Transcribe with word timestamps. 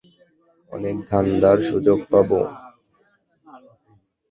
অনেক 0.71 0.95
ধান্দার 1.09 1.57
সুযোগ 1.69 1.99
পাবো! 2.11 2.39